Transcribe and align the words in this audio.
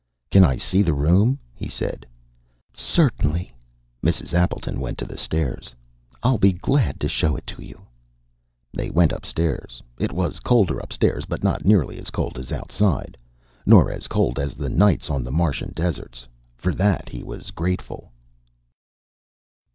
"Can 0.31 0.43
I 0.43 0.57
see 0.57 0.81
the 0.81 0.95
room?" 0.95 1.37
he 1.53 1.69
said. 1.69 2.07
"Certainly." 2.73 3.53
Mrs. 4.03 4.33
Appleton 4.33 4.79
went 4.79 4.97
to 4.97 5.05
the 5.05 5.15
stairs. 5.15 5.75
"I'll 6.23 6.39
be 6.39 6.53
glad 6.53 6.99
to 7.01 7.07
show 7.07 7.35
it 7.35 7.45
to 7.45 7.61
you." 7.63 7.81
They 8.73 8.89
went 8.89 9.11
upstairs. 9.11 9.79
It 9.99 10.11
was 10.11 10.39
colder 10.39 10.79
upstairs, 10.79 11.25
but 11.27 11.43
not 11.43 11.65
nearly 11.65 11.99
as 11.99 12.09
cold 12.09 12.39
as 12.39 12.51
outside. 12.51 13.15
Nor 13.63 13.91
as 13.91 14.07
cold 14.07 14.39
as 14.39 14.57
nights 14.57 15.11
on 15.11 15.23
the 15.23 15.29
Martian 15.31 15.71
deserts. 15.75 16.25
For 16.55 16.73
that 16.73 17.07
he 17.09 17.21
was 17.21 17.51
grateful. 17.51 18.11